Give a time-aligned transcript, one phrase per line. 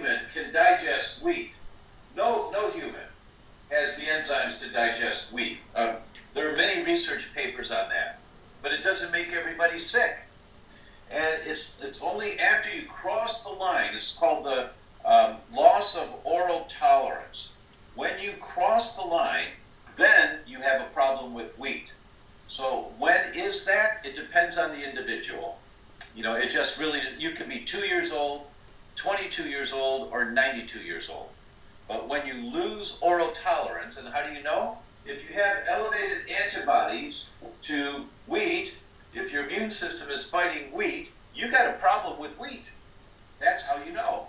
[0.00, 1.52] human can digest wheat.
[2.16, 2.94] No, no human
[3.70, 5.58] has the enzymes to digest wheat.
[5.76, 5.96] Um,
[6.34, 8.18] there are many research papers on that,
[8.62, 10.16] but it doesn't make everybody sick.
[11.10, 14.70] And it's, it's only after you cross the line, it's called the
[15.04, 17.52] um, loss of oral tolerance.
[17.94, 19.46] When you cross the line,
[19.96, 21.92] then you have a problem with wheat.
[22.48, 24.04] So when is that?
[24.04, 25.58] It depends on the individual.
[26.14, 28.46] You know, it just really, you can be two years old,
[29.00, 31.30] 22 years old, or 92 years old.
[31.88, 34.76] But when you lose oral tolerance, and how do you know?
[35.06, 37.30] If you have elevated antibodies
[37.62, 38.76] to wheat,
[39.14, 42.70] if your immune system is fighting wheat, you got a problem with wheat.
[43.40, 44.26] That's how you know.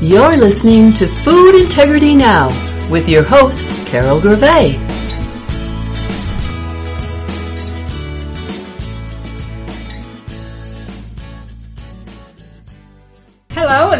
[0.00, 2.48] You're listening to Food Integrity Now
[2.90, 5.05] with your host, Carol Gervais.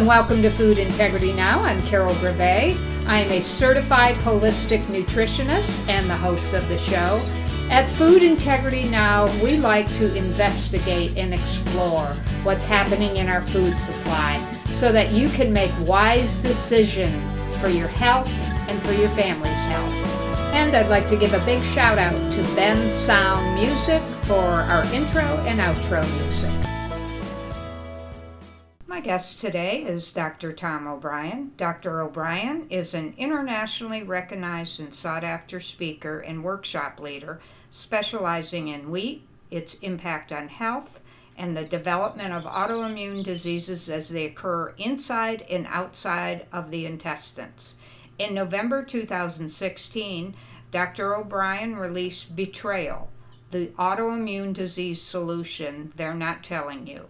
[0.06, 1.64] And welcome to Food Integrity Now.
[1.64, 2.76] I'm Carol Gervais.
[3.08, 7.20] I am a certified holistic nutritionist and the host of the show.
[7.70, 12.06] At Food Integrity Now, we like to investigate and explore
[12.44, 17.88] what's happening in our food supply so that you can make wise decisions for your
[17.88, 18.30] health
[18.68, 19.92] and for your family's health.
[20.54, 25.24] And I'd like to give a big shout out to Bensound Music for our intro
[25.48, 26.75] and outro music.
[28.88, 30.52] My guest today is Dr.
[30.52, 31.50] Tom O'Bryan.
[31.56, 32.02] Dr.
[32.02, 39.26] O'Bryan is an internationally recognized and sought after speaker and workshop leader specializing in wheat,
[39.50, 41.00] its impact on health,
[41.36, 47.74] and the development of autoimmune diseases as they occur inside and outside of the intestines.
[48.20, 50.32] In November 2016,
[50.70, 51.16] Dr.
[51.16, 53.10] O'Bryan released Betrayal,
[53.50, 57.08] the autoimmune disease solution they're not telling you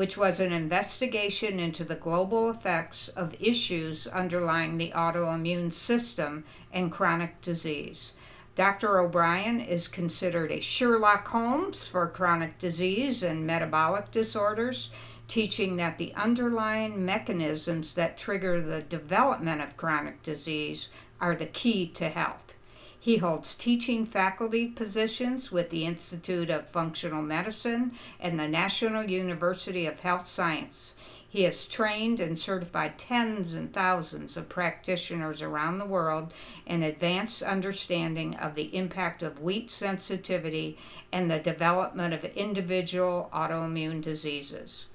[0.00, 6.90] which was an investigation into the global effects of issues underlying the autoimmune system and
[6.90, 8.14] chronic disease.
[8.54, 8.98] Dr.
[8.98, 14.88] O'Bryan is considered a Sherlock Holmes for chronic disease and metabolic disorders,
[15.28, 20.88] teaching that the underlying mechanisms that trigger the development of chronic disease
[21.20, 22.54] are the key to health.
[23.02, 29.86] He holds teaching faculty positions with the Institute of Functional Medicine and the National University
[29.86, 30.94] of Health Science.
[31.26, 36.34] He has trained and certified tens and thousands of practitioners around the world
[36.66, 40.76] in advanced understanding of the impact of wheat sensitivity
[41.10, 44.88] and the development of individual autoimmune diseases.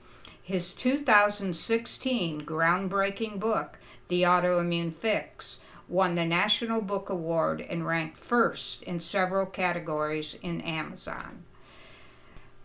[0.43, 3.79] His 2016 groundbreaking book,
[4.09, 10.61] The Autoimmune Fix, won the National Book Award and ranked first in several categories in
[10.61, 11.43] Amazon.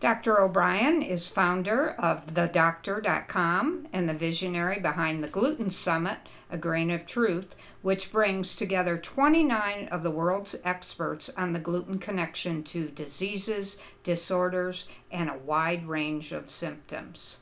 [0.01, 0.41] Dr.
[0.41, 6.17] O'Bryan is founder of thedr.com and the visionary behind the Gluten Summit,
[6.49, 11.99] A Grain of Truth, which brings together 29 of the world's experts on the gluten
[11.99, 17.37] connection to diseases, disorders, and a wide range of symptoms.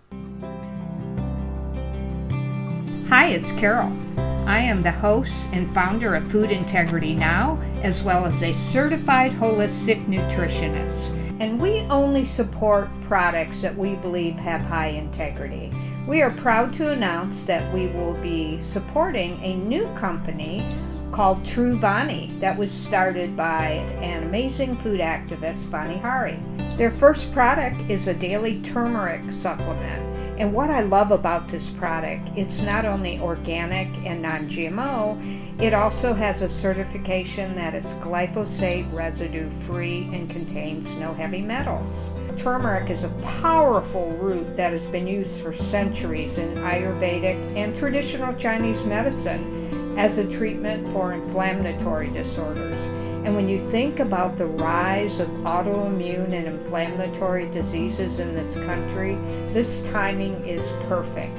[3.09, 3.91] Hi, it's Carol.
[4.45, 9.31] I am the host and founder of Food Integrity Now, as well as a certified
[9.31, 11.09] holistic nutritionist.
[11.39, 15.71] And we only support products that we believe have high integrity.
[16.05, 20.63] We are proud to announce that we will be supporting a new company
[21.11, 23.69] called Truvani that was started by
[24.03, 26.39] an amazing food activist, Vani Hari.
[26.77, 30.08] Their first product is a daily turmeric supplement
[30.39, 35.73] and what I love about this product, it's not only organic and non GMO, it
[35.73, 42.13] also has a certification that it's glyphosate residue free and contains no heavy metals.
[42.37, 43.09] Turmeric is a
[43.41, 50.19] powerful root that has been used for centuries in Ayurvedic and traditional Chinese medicine as
[50.19, 52.77] a treatment for inflammatory disorders.
[53.29, 59.19] And when you think about the rise of autoimmune and inflammatory diseases in this country,
[59.53, 61.37] this timing is perfect.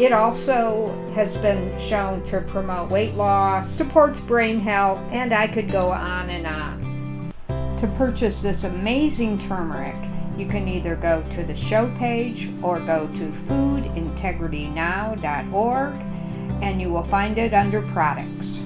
[0.00, 5.70] It also has been shown to promote weight loss, supports brain health, and I could
[5.70, 7.32] go on and on.
[7.76, 9.94] To purchase this amazing turmeric,
[10.36, 15.94] you can either go to the show page or go to foodintegritynow.org
[16.60, 18.64] and you will find it under products.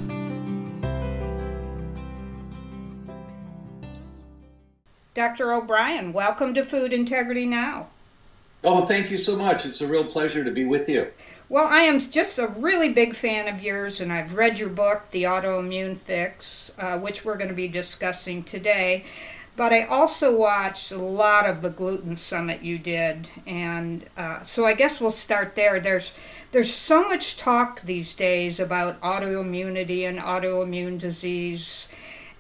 [5.14, 5.52] Dr.
[5.52, 7.86] O'Bryan, welcome to Food Integrity Now.
[8.64, 9.64] Oh, thank you so much.
[9.64, 11.06] It's a real pleasure to be with you.
[11.48, 15.12] Well, I am just a really big fan of yours, and I've read your book,
[15.12, 19.04] The Autoimmune Fix, uh, which we're going to be discussing today.
[19.56, 24.66] but I also watched a lot of the gluten summit you did, and uh, so
[24.66, 25.78] I guess we'll start there.
[25.78, 26.10] There's
[26.50, 31.88] there's so much talk these days about autoimmunity and autoimmune disease.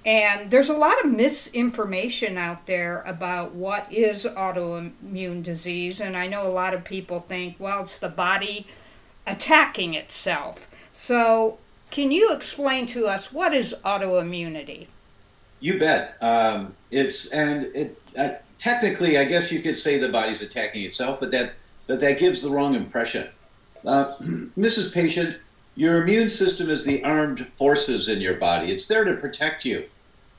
[0.06, 6.00] And there's a lot of misinformation out there about what is autoimmune disease.
[6.00, 8.66] And I know a lot of people think, well, it's the body
[9.26, 10.68] attacking itself.
[10.92, 11.58] So,
[11.90, 14.88] can you explain to us what is autoimmunity?
[15.60, 16.16] You bet.
[16.20, 21.20] Um, it's and it uh, technically, I guess you could say the body's attacking itself,
[21.20, 21.52] but that
[21.86, 23.28] but that gives the wrong impression.
[23.86, 24.16] Uh,
[24.58, 24.92] Mrs.
[24.92, 25.38] Patient,
[25.76, 28.72] your immune system is the armed forces in your body.
[28.72, 29.84] It's there to protect you.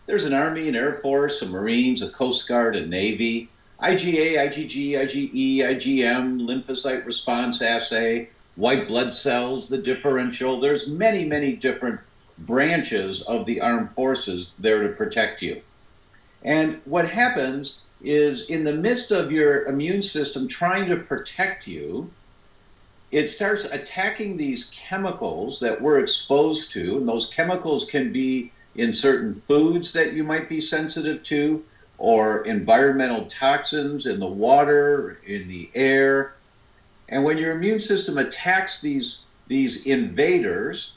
[0.07, 3.49] There's an Army, an Air Force, a Marines, a Coast Guard, a Navy,
[3.81, 10.59] IgA, IgG, IgE, IgM, lymphocyte response assay, white blood cells, the differential.
[10.59, 11.99] There's many, many different
[12.37, 15.61] branches of the armed forces there to protect you.
[16.43, 22.11] And what happens is in the midst of your immune system trying to protect you,
[23.11, 28.93] it starts attacking these chemicals that we're exposed to, and those chemicals can be in
[28.93, 31.63] certain foods that you might be sensitive to,
[31.97, 36.33] or environmental toxins in the water, in the air.
[37.07, 40.93] And when your immune system attacks these, these invaders,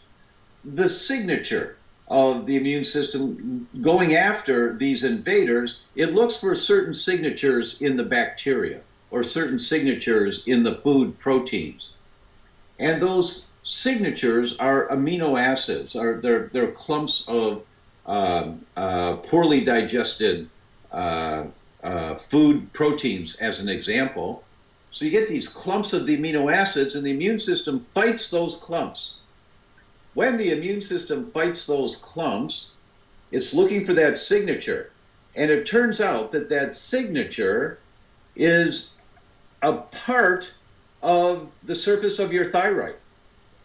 [0.65, 1.77] the signature
[2.09, 8.05] of the immune system going after these invaders, it looks for certain signatures in the
[8.05, 8.81] bacteria
[9.11, 11.95] or certain signatures in the food proteins.
[12.79, 17.63] And those signatures are amino acids, are they're, they're clumps of
[18.09, 20.49] poorly digested
[20.91, 21.45] uh,
[21.83, 24.43] uh, food proteins, as an example.
[24.91, 28.57] So you get these clumps of the amino acids, and the immune system fights those
[28.57, 29.15] clumps.
[30.15, 32.71] When the immune system fights those clumps,
[33.31, 34.91] it's looking for that signature.
[35.37, 37.79] And it turns out that that signature
[38.35, 38.95] is
[39.63, 40.53] a part
[41.03, 42.97] of the surface of your thyroid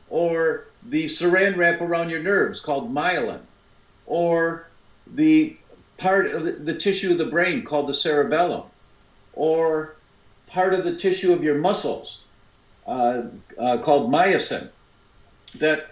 [0.10, 3.40] or the saran wrap around your nerves called myelin
[4.06, 4.68] or
[5.16, 5.58] the
[5.98, 8.64] part of the, the, tissue of the brain called the cerebellum
[9.34, 9.96] or
[10.48, 12.22] part of the tissue of your muscles
[12.88, 13.24] uh,
[13.60, 14.70] uh, called myosin
[15.60, 15.92] that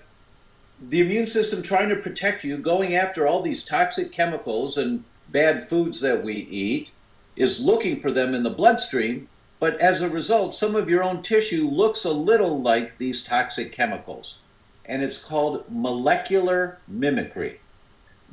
[0.90, 5.63] the immune system trying to protect you going after all these toxic chemicals and bad
[5.63, 6.90] foods that we eat
[7.36, 9.28] is looking for them in the bloodstream
[9.62, 13.72] but as a result, some of your own tissue looks a little like these toxic
[13.72, 14.40] chemicals.
[14.86, 17.60] And it's called molecular mimicry,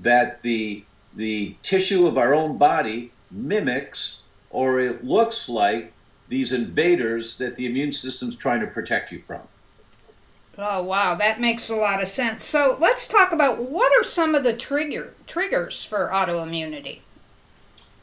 [0.01, 0.85] that the,
[1.17, 4.19] the tissue of our own body mimics
[4.51, 5.93] or it looks like
[6.29, 9.41] these invaders that the immune system's trying to protect you from.
[10.57, 12.45] Oh wow, that makes a lot of sense.
[12.45, 17.01] So let's talk about what are some of the trigger triggers for autoimmunity.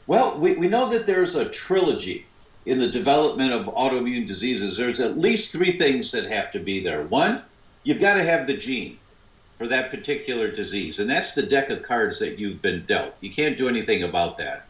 [0.06, 2.26] Well, we, we know that there's a trilogy
[2.66, 6.82] in the development of autoimmune diseases, there's at least three things that have to be
[6.82, 7.02] there.
[7.04, 7.42] One,
[7.84, 8.98] you've got to have the gene
[9.58, 13.14] for that particular disease, and that's the deck of cards that you've been dealt.
[13.20, 14.66] You can't do anything about that.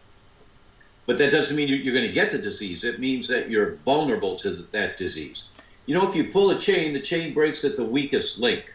[1.07, 2.85] But that doesn't mean you're going to get the disease.
[2.85, 5.45] It means that you're vulnerable to that disease.
[5.87, 8.75] You know, if you pull a chain, the chain breaks at the weakest link.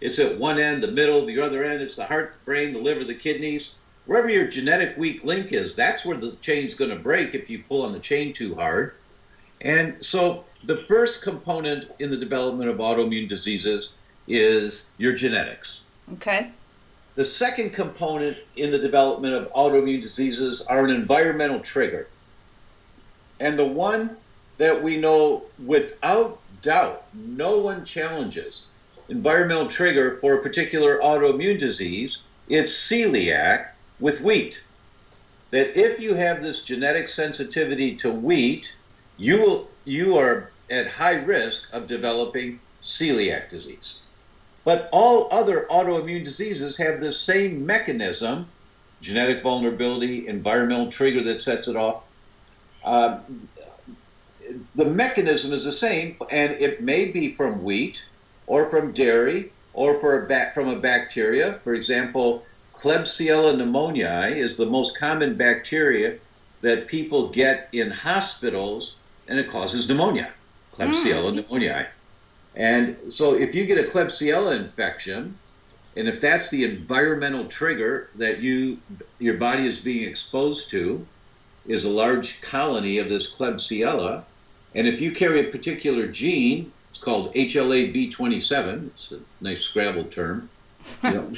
[0.00, 1.82] It's at one end, the middle, the other end.
[1.82, 3.74] It's the heart, the brain, the liver, the kidneys
[4.06, 7.62] wherever your genetic weak link is, that's where the chain's going to break if you
[7.66, 8.94] pull on the chain too hard.
[9.60, 13.92] And so the first component in the development of autoimmune diseases
[14.26, 15.80] is your genetics.
[16.14, 16.50] Okay.
[17.14, 22.08] The second component in the development of autoimmune diseases are an environmental trigger.
[23.38, 24.16] And the one
[24.58, 28.64] that we know without doubt no one challenges
[29.08, 33.68] environmental trigger for a particular autoimmune disease, it's celiac
[34.00, 34.64] with wheat.
[35.50, 38.74] That if you have this genetic sensitivity to wheat,
[39.16, 43.98] you will you are at high risk of developing celiac disease.
[44.64, 48.48] But all other autoimmune diseases have the same mechanism
[49.04, 52.02] genetic vulnerability, environmental trigger that sets it off.
[52.82, 53.18] Uh,
[54.74, 58.04] the mechanism is the same, and it may be from wheat
[58.46, 61.60] or from dairy or a from a bacteria.
[61.62, 66.18] For example, Klebsiella pneumoniae is the most common bacteria
[66.62, 68.96] that people get in hospitals,
[69.28, 70.32] and it causes pneumonia.
[70.72, 71.44] Klebsiella mm.
[71.44, 71.86] pneumoniae.
[72.56, 75.36] And so, if you get a Klebsiella infection,
[75.96, 78.78] and if that's the environmental trigger that you
[79.18, 81.06] your body is being exposed to,
[81.66, 84.24] is a large colony of this Klebsiella,
[84.74, 88.86] and if you carry a particular gene, it's called HLA-B27.
[88.86, 90.48] It's a nice Scrabble term
[91.02, 91.32] You know?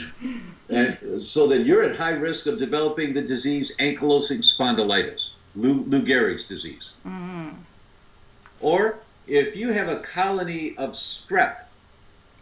[0.71, 6.03] and so then you're at high risk of developing the disease ankylosing spondylitis, Lou, Lou
[6.05, 6.93] Gehrig's disease.
[7.07, 7.51] Mm-hmm.
[8.61, 11.63] Or if you have a colony of strep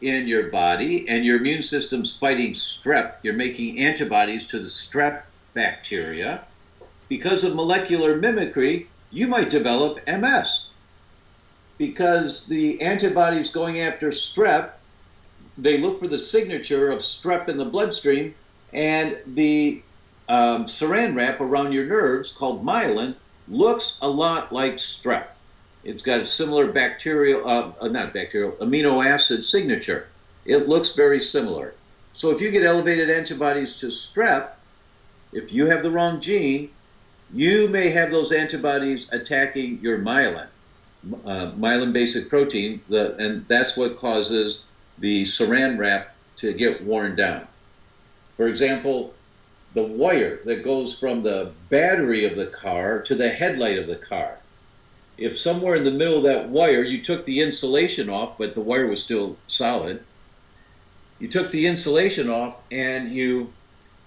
[0.01, 5.23] in your body and your immune system's fighting strep, you're making antibodies to the strep
[5.55, 6.45] bacteria.
[7.09, 10.67] Because of molecular mimicry, you might develop MS.
[11.79, 14.73] Because the antibodies going after strep,
[15.57, 18.35] they look for the signature of strep in the bloodstream,
[18.73, 19.83] and the
[20.29, 23.15] um, saran wrap around your nerves, called myelin,
[23.49, 25.27] looks a lot like strep.
[25.85, 30.09] It's got a similar bacterial, uh, uh, not bacterial, amino acid signature.
[30.47, 31.75] It looks very similar.
[32.15, 34.53] So if you get elevated antibodies to strep,
[35.33, 36.71] if you have the wrong gene,
[37.33, 40.47] you may have those antibodies attacking your myelin,
[41.27, 44.63] uh, myelin basic protein, the, and that's what causes
[44.99, 47.47] the saran wrap to get worn down.
[48.37, 49.13] For example,
[49.75, 53.97] the wire that goes from the battery of the car to the headlight of the
[53.97, 54.39] car
[55.17, 58.61] if somewhere in the middle of that wire you took the insulation off, but the
[58.61, 60.03] wire was still solid,
[61.19, 63.53] you took the insulation off and you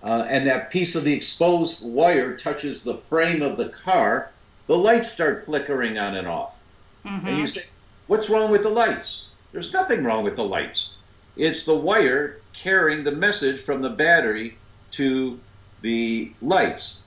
[0.03, 4.31] uh, and that piece of the exposed wire touches the frame of the car,
[4.67, 6.61] the lights start flickering on and off.
[7.03, 7.27] Mm-hmm.
[7.27, 7.63] And you say,
[8.07, 9.25] What's wrong with the lights?
[9.51, 10.95] There's nothing wrong with the lights.
[11.35, 14.57] It's the wire carrying the message from the battery
[14.91, 15.39] to
[15.81, 16.99] the lights.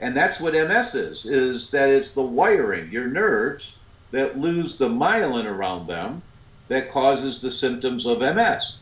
[0.00, 3.78] And that's what MS is, is that it's the wiring, your nerves,
[4.12, 6.22] that lose the myelin around them
[6.68, 8.76] that causes the symptoms of MS.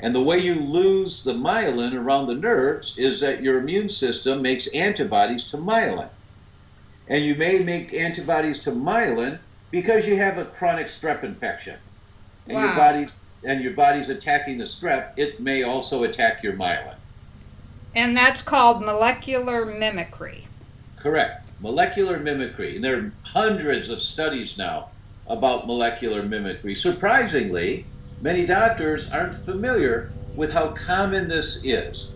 [0.00, 4.42] And the way you lose the myelin around the nerves is that your immune system
[4.42, 6.08] makes antibodies to myelin.
[7.08, 9.38] And you may make antibodies to myelin
[9.70, 11.78] because you have a chronic strep infection.
[12.46, 12.64] And wow.
[12.64, 13.06] your body
[13.44, 16.96] and your body's attacking the strep, it may also attack your myelin.
[17.94, 20.46] And that's called molecular mimicry.
[21.04, 21.50] Correct.
[21.60, 22.76] Molecular mimicry.
[22.76, 24.88] And there are hundreds of studies now
[25.26, 26.74] about molecular mimicry.
[26.74, 27.86] Surprisingly,
[28.22, 32.14] many doctors aren't familiar with how common this is.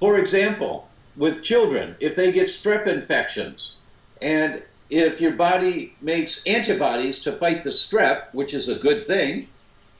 [0.00, 3.76] For example, with children, if they get strep infections,
[4.20, 9.46] and if your body makes antibodies to fight the strep, which is a good thing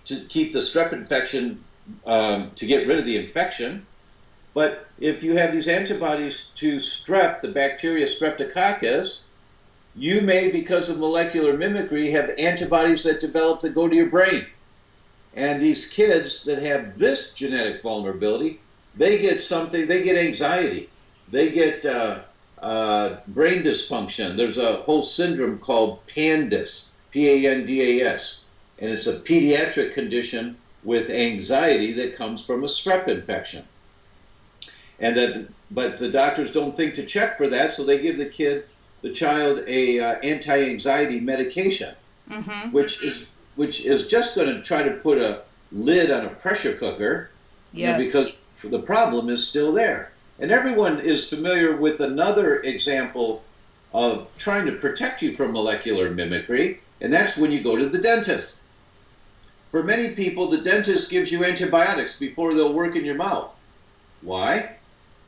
[0.06, 1.62] to keep the strep infection,
[2.04, 3.86] um, to get rid of the infection,
[4.58, 9.22] but if you have these antibodies to strep, the bacteria streptococcus,
[9.94, 14.46] you may, because of molecular mimicry, have antibodies that develop that go to your brain.
[15.32, 18.58] And these kids that have this genetic vulnerability,
[18.96, 20.90] they get something, they get anxiety,
[21.30, 22.22] they get uh,
[22.60, 24.36] uh, brain dysfunction.
[24.36, 28.40] There's a whole syndrome called PANDAS, P A N D A S,
[28.80, 33.64] and it's a pediatric condition with anxiety that comes from a strep infection
[35.00, 38.26] and that but the doctors don't think to check for that, so they give the
[38.26, 38.64] kid,
[39.02, 41.94] the child, a uh, anti-anxiety medication,
[42.30, 42.72] mm-hmm.
[42.72, 43.26] which is
[43.56, 47.30] which is just going to try to put a lid on a pressure cooker,
[47.72, 47.86] yes.
[47.86, 50.12] you know, because the problem is still there.
[50.38, 53.42] And everyone is familiar with another example
[53.92, 57.98] of trying to protect you from molecular mimicry, and that's when you go to the
[57.98, 58.62] dentist.
[59.70, 63.54] For many people, the dentist gives you antibiotics before they'll work in your mouth.
[64.22, 64.77] Why?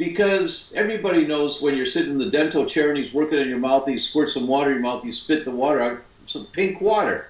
[0.00, 3.58] Because everybody knows when you're sitting in the dental chair and he's working on your
[3.58, 6.80] mouth, he squirts some water in your mouth, you spit the water out, some pink
[6.80, 7.26] water.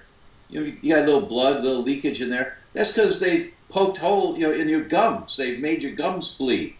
[0.49, 2.57] You know, you got a little blood, a little leakage in there.
[2.73, 5.37] That's because they've poked hole, you know, in your gums.
[5.37, 6.77] They've made your gums bleed.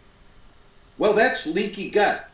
[0.97, 2.29] Well, that's leaky gut.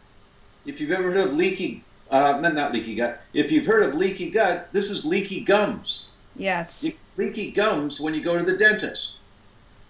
[0.66, 3.22] If you've ever heard of leaky, uh, not leaky gut.
[3.32, 6.08] If you've heard of leaky gut, this is leaky gums.
[6.36, 6.86] Yes.
[7.16, 9.15] leaky gums when you go to the dentist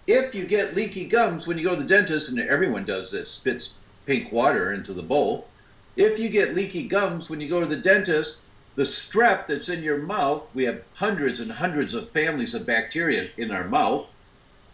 [0.07, 3.27] if you get leaky gums when you go to the dentist, and everyone does that,
[3.27, 5.49] spits pink water into the bowl.
[5.97, 8.37] If you get leaky gums when you go to the dentist,
[8.75, 13.29] the strep that's in your mouth, we have hundreds and hundreds of families of bacteria
[13.35, 14.05] in our mouth.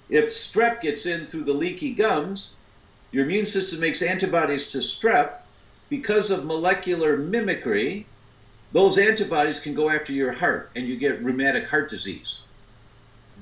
[0.09, 2.53] If strep gets in through the leaky gums,
[3.11, 5.39] your immune system makes antibodies to strep.
[5.89, 8.05] Because of molecular mimicry,
[8.71, 12.41] those antibodies can go after your heart and you get rheumatic heart disease.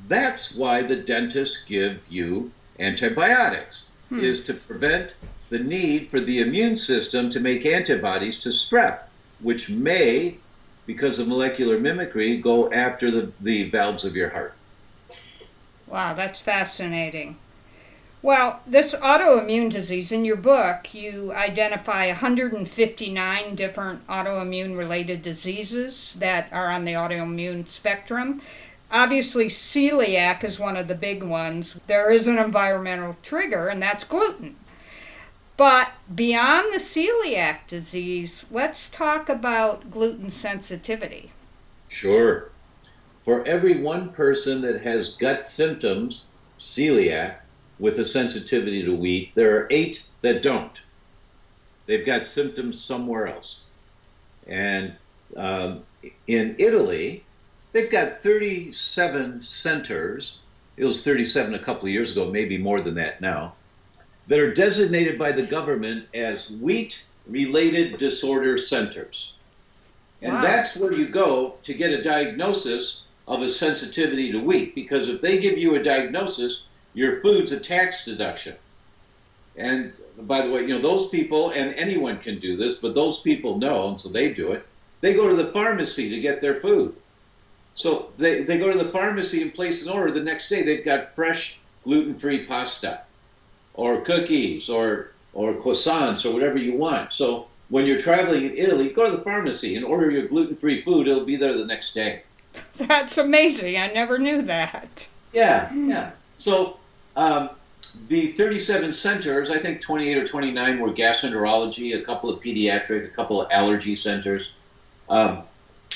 [0.07, 4.19] That's why the dentists give you antibiotics, hmm.
[4.19, 5.13] is to prevent
[5.49, 8.99] the need for the immune system to make antibodies to strep,
[9.41, 10.37] which may,
[10.85, 14.53] because of molecular mimicry, go after the, the valves of your heart.
[15.87, 17.37] Wow, that's fascinating.
[18.23, 26.47] Well, this autoimmune disease, in your book, you identify 159 different autoimmune related diseases that
[26.53, 28.39] are on the autoimmune spectrum.
[28.91, 31.79] Obviously celiac is one of the big ones.
[31.87, 34.55] There is an environmental trigger, and that's gluten.
[35.57, 41.31] But beyond the celiac disease, let's talk about gluten sensitivity.
[41.87, 42.49] Sure.
[43.23, 46.25] For every one person that has gut symptoms,
[46.59, 47.35] celiac,
[47.79, 50.81] with a sensitivity to wheat, there are eight that don't.
[51.85, 53.59] They've got symptoms somewhere else.
[54.47, 54.95] And
[55.35, 55.83] um,
[56.27, 57.23] in Italy,
[57.71, 60.39] they've got 37 centers.
[60.77, 63.53] It was 37 a couple of years ago, maybe more than that now,
[64.27, 69.33] that are designated by the government as wheat related disorder centers.
[70.21, 70.41] And wow.
[70.41, 75.21] that's where you go to get a diagnosis of a sensitivity to wheat, because if
[75.21, 76.63] they give you a diagnosis,
[76.93, 78.55] your food's a tax deduction.
[79.55, 83.21] And by the way, you know, those people, and anyone can do this, but those
[83.21, 84.65] people know, and so they do it.
[85.01, 86.95] They go to the pharmacy to get their food.
[87.75, 90.11] So they, they go to the pharmacy and place an order.
[90.11, 93.01] The next day, they've got fresh gluten free pasta
[93.73, 97.13] or cookies or, or croissants or whatever you want.
[97.13, 100.81] So when you're traveling in Italy, go to the pharmacy and order your gluten free
[100.81, 101.07] food.
[101.07, 102.23] It'll be there the next day.
[102.77, 103.77] That's amazing.
[103.77, 105.07] I never knew that.
[105.33, 106.11] Yeah, yeah.
[106.35, 106.77] So
[107.15, 107.51] um,
[108.09, 113.09] the 37 centers, I think 28 or 29 were gastroenterology, a couple of pediatric, a
[113.09, 114.51] couple of allergy centers.
[115.09, 115.43] Um,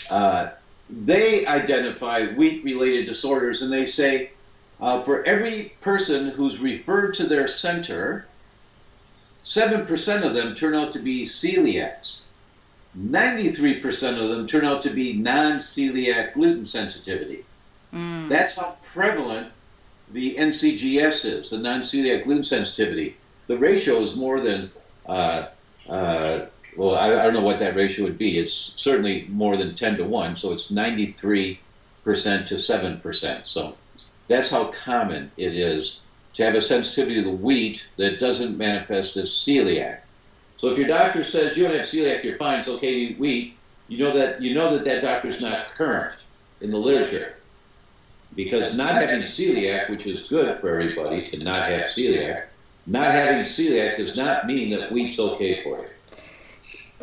[0.09, 0.49] uh,
[0.89, 4.31] they identify wheat related disorders and they say
[4.79, 8.27] uh, for every person who's referred to their center,
[9.43, 12.19] 7% of them turn out to be celiacs.
[12.97, 17.45] 93% of them turn out to be non celiac gluten sensitivity.
[17.93, 18.29] Mm.
[18.29, 19.51] That's how prevalent
[20.11, 23.17] the NCGS is, the non celiac gluten sensitivity.
[23.47, 24.71] The ratio is more than
[25.05, 25.47] uh,
[25.89, 26.45] uh,
[26.77, 28.37] well, I, I, don't know what that ratio would be.
[28.37, 31.57] It's certainly more than 10 to 1, so it's 93%
[32.05, 33.47] to 7%.
[33.47, 33.75] So
[34.27, 36.01] that's how common it is
[36.33, 39.99] to have a sensitivity to the wheat that doesn't manifest as celiac.
[40.57, 43.19] So if your doctor says you don't have celiac, you're fine, it's okay to eat
[43.19, 43.55] wheat,
[43.87, 46.15] you know that you know that that doctor's not current
[46.61, 47.35] in the literature.
[48.35, 52.45] Because not having celiac, which is good for everybody to not have celiac,
[52.85, 55.87] not having celiac does not mean that wheat's okay for you.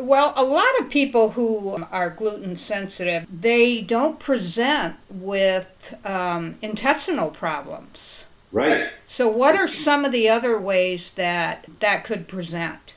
[0.02, 7.30] Well, a lot of people who are gluten sensitive, they don't present with um, intestinal
[7.30, 8.26] problems.
[8.50, 8.88] Right.
[9.04, 12.94] So, what are some of the other ways that that could present?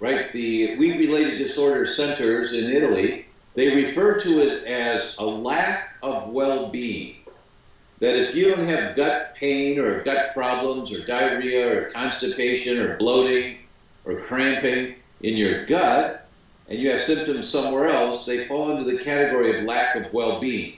[0.00, 0.32] Right.
[0.32, 6.30] The wheat related disorder centers in Italy, they refer to it as a lack of
[6.30, 7.16] well being.
[7.98, 12.96] That if you don't have gut pain or gut problems or diarrhea or constipation or
[12.96, 13.58] bloating
[14.06, 16.26] or cramping, in your gut
[16.68, 20.40] and you have symptoms somewhere else, they fall into the category of lack of well
[20.40, 20.76] being.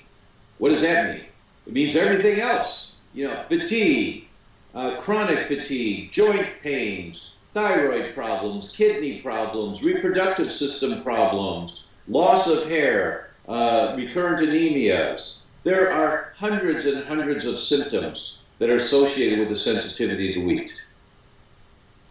[0.59, 1.25] What does that mean?
[1.67, 2.97] It means everything else.
[3.13, 4.27] You know, fatigue,
[4.75, 13.31] uh, chronic fatigue, joint pains, thyroid problems, kidney problems, reproductive system problems, loss of hair,
[13.49, 15.37] uh, recurrent anemias.
[15.63, 20.85] There are hundreds and hundreds of symptoms that are associated with the sensitivity to wheat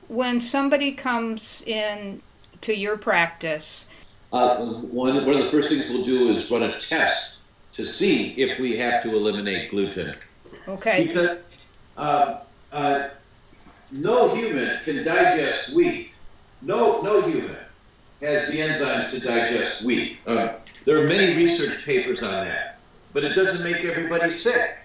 [0.07, 2.21] when somebody comes in
[2.61, 3.87] to your practice?
[4.31, 7.41] Uh, one, one of the first things we'll do is run a test
[7.73, 10.15] to see if we have to eliminate gluten.
[10.67, 11.07] Okay.
[11.07, 11.37] Because
[11.97, 12.39] uh,
[12.71, 13.09] uh,
[13.91, 16.11] no human can digest wheat.
[16.61, 17.57] No, no human
[18.21, 20.17] has the enzymes to digest wheat.
[20.25, 20.53] Uh,
[20.85, 22.79] there are many research papers on that,
[23.11, 24.77] but it doesn't make everybody sick.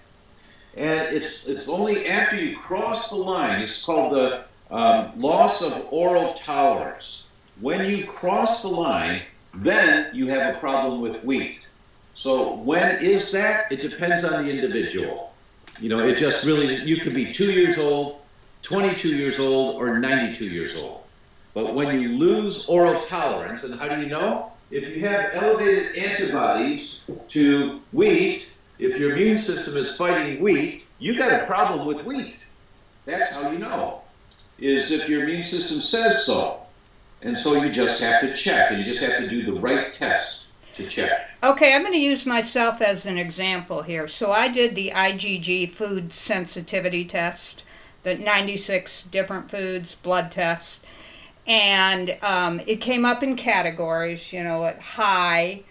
[0.76, 3.62] And it's it's only after you cross the line.
[3.62, 7.28] It's called the um, loss of oral tolerance.
[7.60, 9.22] When you cross the line,
[9.54, 11.66] then you have a problem with wheat.
[12.14, 13.72] So when is that?
[13.72, 15.32] It depends on the individual.
[15.80, 18.20] You know, it just really, you could be two years old,
[18.62, 21.04] 22 years old, or 92 years old.
[21.54, 24.52] But when you lose oral tolerance, and how do you know?
[24.70, 31.16] If you have elevated antibodies to wheat, if your immune system is fighting wheat, you
[31.16, 32.46] got a problem with wheat.
[33.06, 34.02] That's how you know
[34.58, 36.60] is if your immune system says so.
[37.22, 39.92] And so you just have to check, and you just have to do the right
[39.92, 41.20] test to check.
[41.42, 44.06] Okay, I'm going to use myself as an example here.
[44.06, 47.64] So I did the IgG food sensitivity test,
[48.04, 50.84] the 96 different foods blood test,
[51.46, 55.62] and um, it came up in categories, you know, at high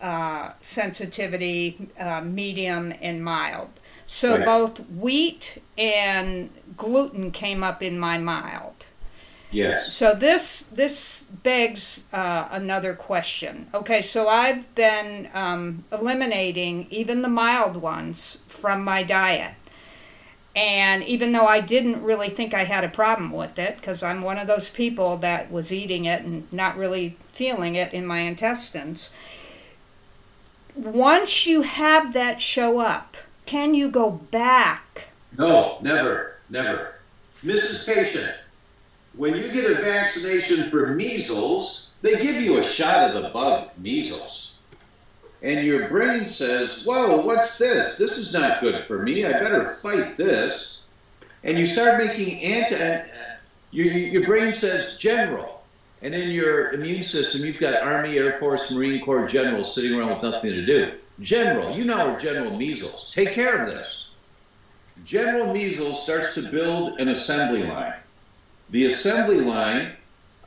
[0.00, 3.70] uh, sensitivity, uh, medium, and mild.
[4.06, 4.44] So right.
[4.44, 8.86] both wheat and gluten came up in my mild.
[9.50, 9.92] Yes.
[9.92, 13.68] So this this begs uh, another question.
[13.74, 19.54] Okay, so I've been um, eliminating even the mild ones from my diet.
[20.54, 24.22] And even though I didn't really think I had a problem with it, because I'm
[24.22, 28.20] one of those people that was eating it and not really feeling it in my
[28.20, 29.10] intestines,
[30.74, 35.08] once you have that show up, can you go back?
[35.38, 36.96] No, never, never.
[37.42, 37.86] Mrs.
[37.86, 38.34] Patient,
[39.14, 43.70] when you get a vaccination for measles, they give you a shot of the bug
[43.78, 44.54] measles.
[45.42, 47.98] And your brain says, Whoa, what's this?
[47.98, 49.24] This is not good for me.
[49.24, 50.84] I better fight this.
[51.44, 53.08] And you start making anti.
[53.70, 55.62] Your, your brain says general.
[56.02, 60.14] And in your immune system, you've got Army, Air Force, Marine Corps generals sitting around
[60.14, 60.92] with nothing to do.
[61.20, 63.10] General, you know General Measles.
[63.14, 64.10] Take care of this.
[65.04, 67.94] General Measles starts to build an assembly line.
[68.70, 69.92] The assembly line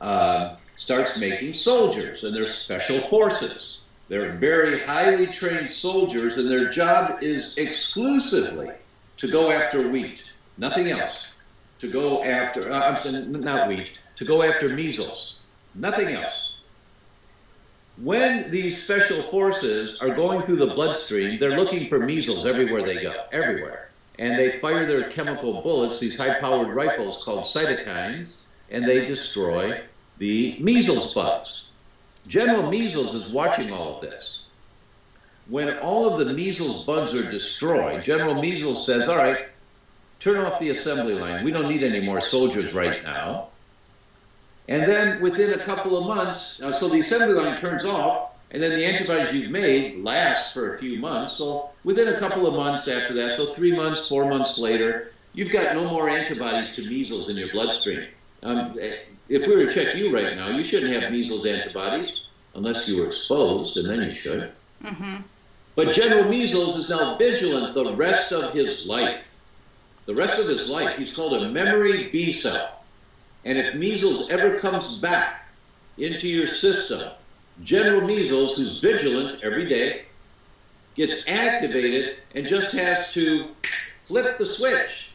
[0.00, 3.80] uh, starts making soldiers, and they're special forces.
[4.08, 8.70] They're very highly trained soldiers, and their job is exclusively
[9.18, 11.32] to go after wheat, nothing else.
[11.78, 15.38] To go after, uh, I'm saying not wheat, to go after measles,
[15.74, 16.49] nothing else.
[17.98, 23.02] When these special forces are going through the bloodstream, they're looking for measles everywhere they
[23.02, 29.06] go, everywhere and they fire their chemical bullets, these high-powered rifles called cytokines, and they
[29.06, 29.80] destroy
[30.18, 31.68] the measles bugs.
[32.26, 34.42] General Measles is watching all of this.
[35.48, 39.48] When all of the measles bugs are destroyed, General Measles says, all right,
[40.18, 41.42] turn off the assembly line.
[41.42, 43.48] We don't need any more soldiers right now.
[44.70, 48.62] And then within a couple of months, uh, so the assembly line turns off, and
[48.62, 51.34] then the antibodies you've made last for a few months.
[51.34, 55.50] So within a couple of months after that, so three months, four months later, you've
[55.50, 58.06] got no more antibodies to measles in your bloodstream.
[58.44, 58.78] Um,
[59.28, 63.00] if we were to check you right now, you shouldn't have measles antibodies unless you
[63.00, 64.52] were exposed, and then you should.
[64.84, 65.16] Mm-hmm.
[65.74, 69.24] But General Measles is now vigilant the rest of his life.
[70.06, 72.79] The rest of his life, he's called a memory B cell.
[73.44, 75.46] And if measles ever comes back
[75.98, 77.10] into your system,
[77.62, 80.02] General Measles, who's vigilant every day,
[80.94, 83.48] gets activated and just has to
[84.04, 85.12] flip the switch.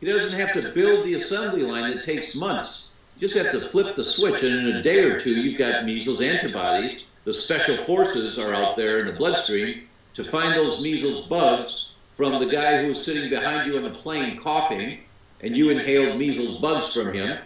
[0.00, 2.94] He doesn't have to build the assembly line that takes months.
[3.18, 5.84] You just have to flip the switch, and in a day or two, you've got
[5.84, 7.04] measles antibodies.
[7.24, 12.38] The special forces are out there in the bloodstream to find those measles bugs from
[12.38, 15.00] the guy who was sitting behind you on the plane coughing,
[15.40, 17.38] and you inhaled measles bugs from him.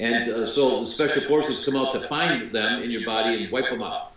[0.00, 3.52] And uh, so the special forces come out to find them in your body and
[3.52, 4.12] wipe them out.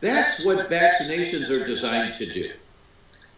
[0.00, 2.52] That's what vaccinations are designed to do.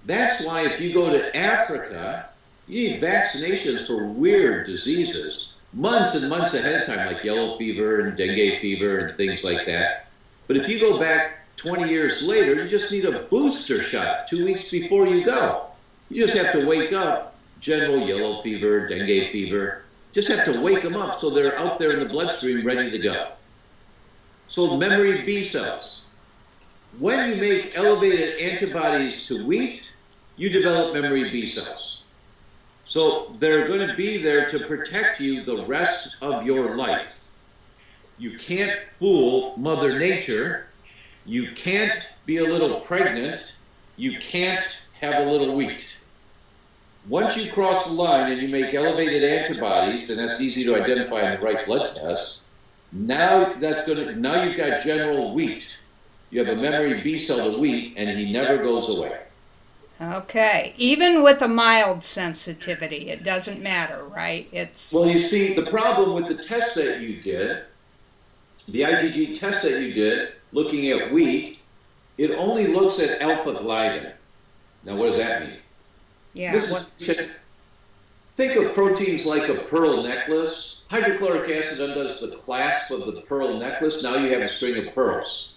[0.07, 2.31] That's why if you go to Africa,
[2.69, 8.01] you need vaccinations for weird diseases months and months ahead of time, like yellow fever
[8.01, 10.07] and dengue fever and things like that.
[10.47, 14.45] But if you go back 20 years later, you just need a booster shot two
[14.45, 15.67] weeks before you go.
[16.09, 20.83] You just have to wake up general yellow fever, dengue fever, just have to wake
[20.83, 23.33] them up so they're out there in the bloodstream ready to go.
[24.49, 26.07] So memory B cells.
[26.99, 29.95] When you make elevated antibodies to wheat,
[30.37, 32.03] you develop memory B cells.
[32.85, 37.21] So they're going to be there to protect you the rest of your life.
[38.19, 40.67] You can't fool Mother Nature.
[41.25, 43.59] You can't be a little pregnant.
[43.97, 46.00] You can't have a little wheat.
[47.09, 51.23] Once you cross the line and you make elevated antibodies, and that's easy to identify
[51.23, 52.41] in the right blood test,
[52.93, 55.79] now that's going to now you've got general wheat.
[56.31, 59.19] You have a memory B cell to wheat, and he never goes away.
[60.01, 64.49] Okay, even with a mild sensitivity, it doesn't matter, right?
[64.51, 67.65] It's well, you see, the problem with the test that you did,
[68.69, 71.59] the IgG test that you did, looking at wheat,
[72.17, 74.13] it only looks at alpha gliadin.
[74.85, 75.59] Now, what does that mean?
[76.33, 76.55] Yeah.
[76.55, 76.93] Is,
[78.37, 80.83] think of proteins like a pearl necklace.
[80.89, 84.03] Hydrochloric acid undoes the clasp of the pearl necklace.
[84.03, 85.53] Now you have a string of pearls.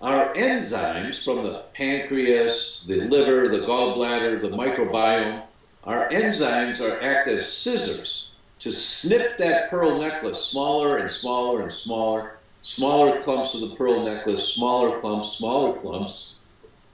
[0.00, 5.44] Our enzymes from the pancreas, the liver, the gallbladder, the microbiome,
[5.84, 11.72] our enzymes are act as scissors to snip that pearl necklace smaller and smaller and
[11.72, 16.34] smaller, smaller clumps of the pearl necklace, smaller clumps, smaller clumps,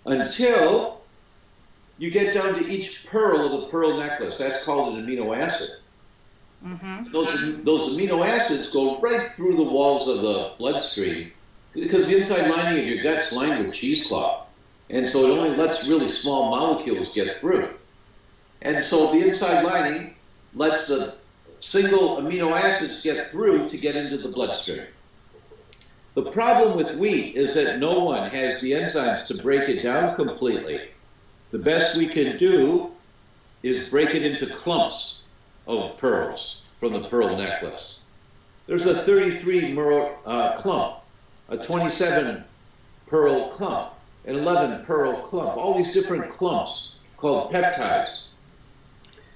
[0.06, 1.00] until
[1.98, 4.38] you get down to each pearl of the pearl necklace.
[4.38, 5.80] That's called an amino acid.
[6.64, 7.12] Mm-hmm.
[7.12, 11.32] Those, those amino acids go right through the walls of the bloodstream
[11.74, 14.46] because the inside lining of your gut's lined with cheesecloth.
[14.90, 17.70] And so it only lets really small molecules get through.
[18.62, 20.14] And so the inside lining
[20.54, 21.16] lets the
[21.60, 24.86] single amino acids get through to get into the bloodstream.
[26.14, 30.14] The problem with wheat is that no one has the enzymes to break it down
[30.14, 30.88] completely.
[31.56, 32.90] The best we can do
[33.62, 35.22] is break it into clumps
[35.66, 38.00] of pearls from the pearl necklace.
[38.66, 40.96] There's a 33 mer- uh, clump,
[41.48, 42.44] a 27
[43.06, 43.94] pearl clump,
[44.26, 48.26] an 11 pearl clump, all these different clumps called peptides.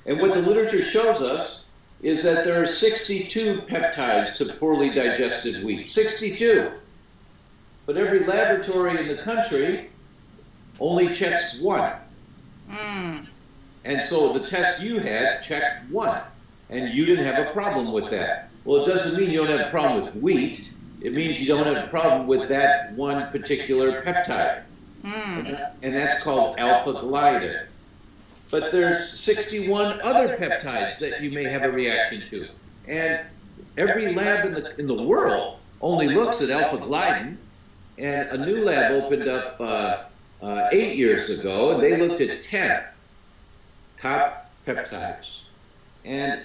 [0.04, 1.64] And what the literature shows us
[2.02, 5.88] is that there are 62 peptides to poorly digested wheat.
[5.88, 6.70] 62.
[7.86, 9.88] But every laboratory in the country
[10.78, 11.94] only checks one.
[12.70, 13.26] Mm.
[13.84, 16.22] And so the test you had checked one,
[16.68, 18.50] and you didn't have a problem with that.
[18.64, 20.72] Well, it doesn't mean you don't have a problem with wheat.
[21.00, 24.62] It means you don't have a problem with that one particular peptide.
[25.02, 25.76] Mm.
[25.82, 27.66] And that's called alpha gliadin.
[28.50, 32.48] But there's 61 other peptides that you may have a reaction to.
[32.86, 33.20] And
[33.78, 37.36] every lab in the, in the world only looks at alpha gliadin.
[37.96, 40.04] And a new lab opened up uh,
[40.42, 42.84] uh, eight years ago, they looked at 10
[43.96, 45.42] top peptides.
[46.04, 46.44] And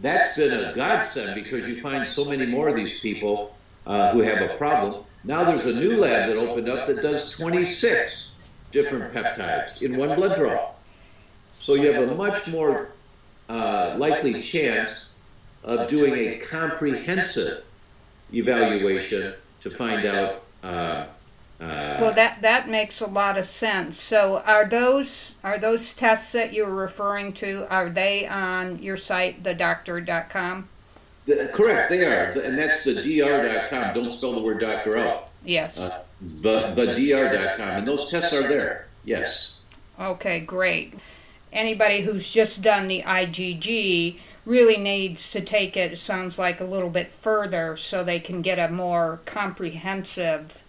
[0.00, 4.20] that's been a godsend because you find so many more of these people uh, who
[4.20, 5.04] have a problem.
[5.24, 8.32] Now there's a new lab that opened up that does 26
[8.70, 10.70] different peptides in one blood draw.
[11.58, 12.92] So you have a much more
[13.48, 15.10] uh, likely chance
[15.64, 17.64] of doing a comprehensive
[18.32, 20.44] evaluation to find out.
[20.62, 21.06] Uh,
[21.60, 24.00] uh, Well, that that makes a lot of sense.
[24.00, 27.66] So, are those are those tests that you're referring to?
[27.70, 30.68] Are they on your site, thedr.com?
[31.28, 33.94] the, correct, they are, and that's the dr.com.
[33.94, 35.28] Don't spell the word doctor out.
[35.44, 35.78] Yes.
[35.78, 38.86] Uh, the the dr.com, and those tests are there.
[39.04, 39.54] Yes.
[40.00, 40.94] Okay, great.
[41.52, 46.64] Anybody who's just done the IgG really needs to take it, it sounds like, a
[46.64, 50.64] little bit further so they can get a more comprehensive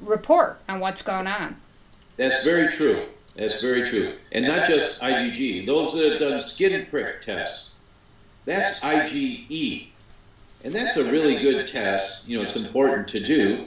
[0.00, 1.56] report on what's going on.
[2.16, 3.06] That's very true.
[3.36, 4.16] That's very true.
[4.32, 5.66] And not just IgG.
[5.66, 7.70] Those that have done skin prick tests,
[8.44, 9.88] that's IgE.
[10.64, 12.28] And that's a really good test.
[12.28, 13.66] You know, it's important to do.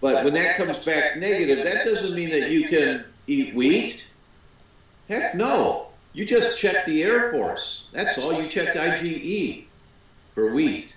[0.00, 4.08] But when that comes back negative, that doesn't mean that you can eat wheat.
[5.08, 5.88] Heck no.
[6.12, 7.88] You just check the Air Force.
[7.92, 8.40] That's all.
[8.40, 9.64] You checked IgE
[10.34, 10.96] for wheat.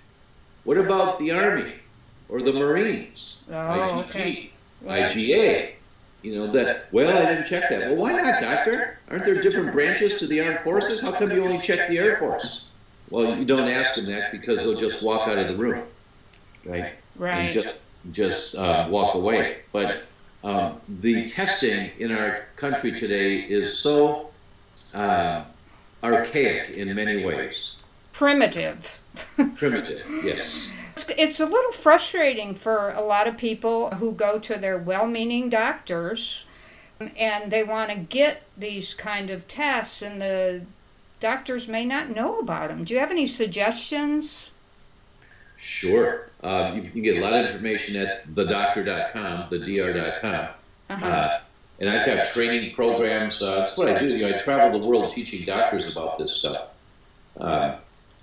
[0.64, 1.72] What about the Army
[2.28, 3.38] or the Marines?
[3.50, 4.51] Oh, okay.
[4.84, 5.72] IGA.
[6.22, 6.92] You know that.
[6.92, 7.90] Well, I didn't check that.
[7.90, 8.98] Well, why not, doctor?
[9.10, 11.02] Aren't there different branches to the armed forces?
[11.02, 12.66] How come you only check the Air Force?
[13.10, 15.84] Well, you don't ask them that because they'll just walk out of the room,
[16.64, 16.94] right?
[17.16, 17.34] Right.
[17.34, 19.58] And just just uh, walk away.
[19.72, 20.04] But
[20.44, 24.30] um, the testing in our country today is so
[24.94, 25.44] uh,
[26.02, 27.76] archaic in many ways.
[28.12, 29.00] Primitive.
[29.56, 30.68] Primitive, yes.
[30.92, 35.06] It's, it's a little frustrating for a lot of people who go to their well
[35.06, 36.46] meaning doctors
[37.16, 40.62] and they want to get these kind of tests, and the
[41.20, 42.84] doctors may not know about them.
[42.84, 44.50] Do you have any suggestions?
[45.56, 46.28] Sure.
[46.42, 50.48] Um, you can get a lot of information at thedr.com, the dr.com.
[50.90, 51.06] Uh-huh.
[51.06, 51.40] Uh,
[51.80, 53.40] and I've got training programs.
[53.40, 54.08] Uh, that's what I do.
[54.08, 56.68] You know, I travel the world teaching doctors about this stuff.
[57.40, 57.76] Uh,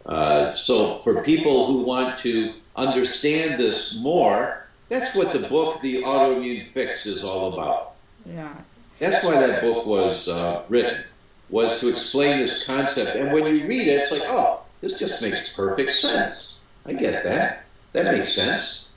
[0.05, 6.03] uh, so for people who want to understand this more, that's what the book, The
[6.03, 7.93] Autoimmune Fix, is all about.
[8.25, 8.55] yeah.
[8.99, 11.03] That's why that book was uh, written,
[11.49, 13.15] was to explain this concept.
[13.15, 16.65] And when you read it, it's like, oh, this just makes perfect sense.
[16.85, 17.63] I get that.
[17.93, 18.89] That makes sense.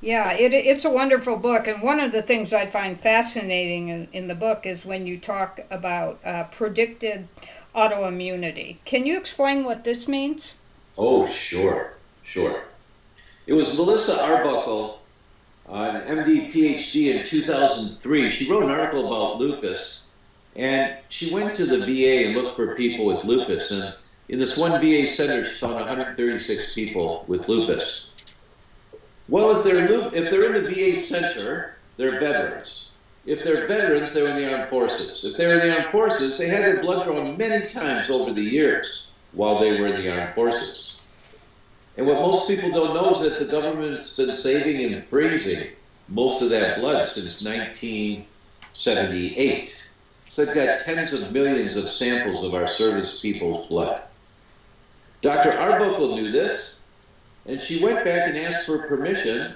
[0.00, 1.68] Yeah, it, it's a wonderful book.
[1.68, 5.18] And one of the things I find fascinating in, in the book is when you
[5.18, 7.28] talk about uh, predicted
[7.74, 8.78] autoimmunity.
[8.84, 10.56] Can you explain what this means?
[10.98, 12.64] Oh, sure, sure.
[13.46, 15.00] It was Melissa Arbuckle,
[15.68, 18.30] uh, an MD PhD in 2003.
[18.30, 20.06] She wrote an article about lupus,
[20.56, 23.70] and she went to the VA and looked for people with lupus.
[23.70, 23.94] And
[24.28, 28.10] in this one VA center, she found 136 people with lupus.
[29.28, 32.90] Well, if they're if they're in the VA center, they're veterans.
[33.24, 35.24] If they're veterans, they're in the armed forces.
[35.24, 38.42] If they're in the armed forces, they had their blood drawn many times over the
[38.42, 41.01] years while they were in the armed forces.
[41.96, 45.72] And what most people don't know is that the government's been saving and freezing
[46.08, 49.88] most of that blood since 1978.
[50.30, 54.02] So they've got tens of millions of samples of our service people's blood.
[55.20, 55.52] Dr.
[55.52, 56.76] Arbuckle knew this,
[57.46, 59.54] and she went back and asked for permission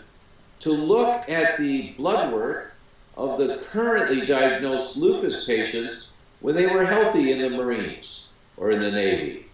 [0.60, 2.72] to look at the blood work
[3.16, 8.80] of the currently diagnosed lupus patients when they were healthy in the Marines or in
[8.80, 9.45] the Navy.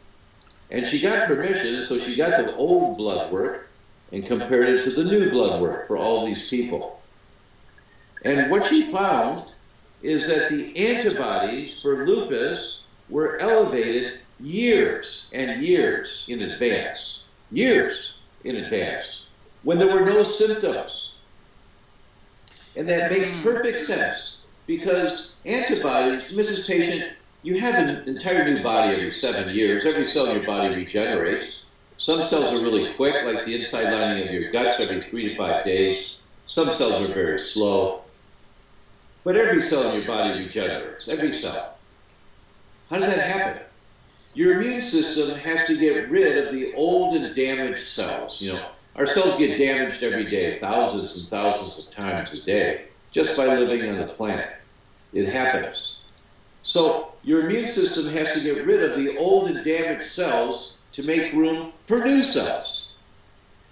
[0.73, 3.69] And she got permission, so she got the old blood work
[4.11, 7.03] and compared it to the new blood work for all these people.
[8.25, 9.53] And what she found
[10.03, 17.25] is that the antibodies for lupus were elevated years and years in advance.
[17.51, 19.27] Years in advance.
[19.65, 21.13] When there were no symptoms.
[22.77, 23.43] And that makes hmm.
[23.43, 26.67] perfect sense because antibodies, Mrs.
[26.67, 29.85] Patient, you have an entire new body every seven years.
[29.85, 31.67] Every cell in your body regenerates.
[31.97, 35.35] Some cells are really quick, like the inside lining of your guts every three to
[35.35, 36.19] five days.
[36.47, 38.03] Some cells are very slow.
[39.25, 41.77] But every cell in your body regenerates, every cell.
[42.91, 43.63] How does that happen?
[44.35, 48.41] Your immune system has to get rid of the old and damaged cells.
[48.41, 52.87] You know, our cells get damaged every day, thousands and thousands of times a day,
[53.11, 54.49] just by living on the planet.
[55.13, 55.99] It happens.
[56.63, 61.07] So your immune system has to get rid of the old and damaged cells to
[61.07, 62.93] make room for new cells.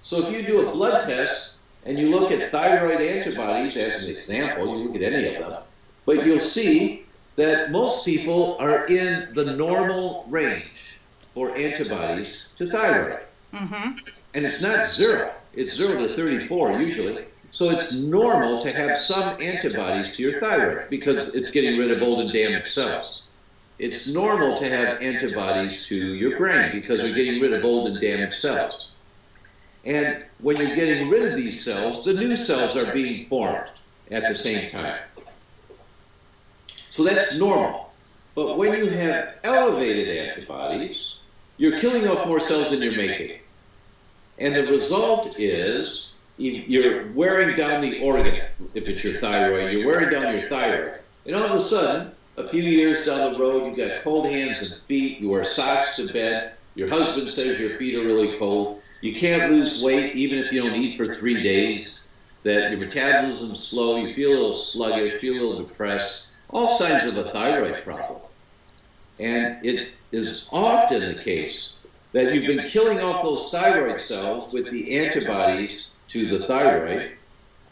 [0.03, 1.53] So if you do a blood test
[1.85, 5.63] and you look at thyroid antibodies as an example, you look at any of them,
[6.07, 11.01] but you'll see that most people are in the normal range
[11.35, 13.21] for antibodies to thyroid.
[13.53, 13.99] Mm-hmm.
[14.35, 17.25] And it's not zero, it's zero to 34 usually.
[17.53, 22.01] So it's normal to have some antibodies to your thyroid because it's getting rid of
[22.01, 23.25] old and damaged cells.
[23.81, 27.99] It's normal to have antibodies to your brain because you're getting rid of old and
[27.99, 28.91] damaged cells.
[29.87, 33.71] And when you're getting rid of these cells, the new cells are being formed
[34.11, 35.01] at the same time.
[36.91, 37.91] So that's normal.
[38.35, 41.21] But when you have elevated antibodies,
[41.57, 43.41] you're killing off more cells than you're making.
[44.41, 48.43] And the result is you're wearing down the organ.
[48.75, 51.01] If it's your thyroid, you're wearing down your thyroid.
[51.25, 54.73] And all of a sudden, a few years down the road, you've got cold hands
[54.73, 55.21] and feet.
[55.21, 56.55] You wear socks to bed.
[56.75, 58.81] Your husband says your feet are really cold.
[59.01, 62.09] You can't lose weight even if you don't eat for three days.
[62.43, 63.97] That your metabolism's slow.
[63.97, 65.21] You feel a little sluggish.
[65.21, 66.27] Feel a little depressed.
[66.49, 68.23] All signs of a thyroid problem.
[69.19, 71.75] And it is often the case
[72.13, 77.13] that you've been killing off those thyroid cells with the antibodies to the thyroid.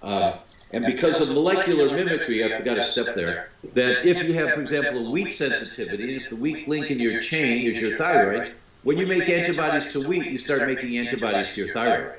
[0.02, 0.38] Uh,
[0.70, 4.60] and because of molecular mimicry, I forgot a step there, that if you have, for
[4.60, 8.54] example, a wheat sensitivity, and if the weak link in your chain is your thyroid,
[8.82, 12.18] when you make antibodies to wheat, you start making antibodies to your thyroid.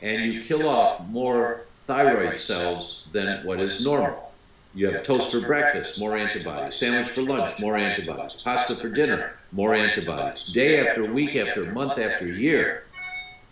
[0.00, 4.32] And you kill off more thyroid cells than what is normal.
[4.74, 6.76] You have toast for breakfast, more antibodies.
[6.76, 8.42] Sandwich for lunch, more antibodies.
[8.42, 10.44] Pasta for dinner, more antibodies.
[10.52, 12.84] Day after week after month after year,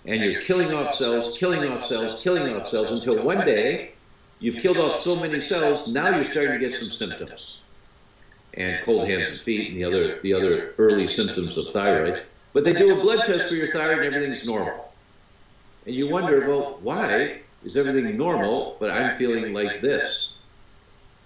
[0.06, 3.92] and you're killing off cells, killing off cells, killing off cells until one day
[4.38, 7.60] you've killed off so many cells, now you're starting to get some symptoms.
[8.54, 12.22] And cold hands and feet and the other the other early symptoms of thyroid.
[12.54, 14.92] But they do a blood test for your thyroid and everything's normal.
[15.84, 20.36] And you wonder, well, why is everything normal, but I'm feeling like this?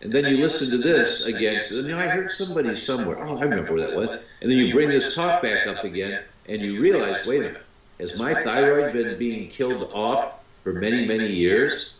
[0.00, 1.62] And then you listen to this again.
[1.70, 3.16] And I heard somebody somewhere.
[3.20, 4.08] Oh, I remember where that was.
[4.40, 7.62] And then you bring this talk back up again, and you realize, wait a minute
[8.00, 11.94] has my thyroid been being killed off for many, many years?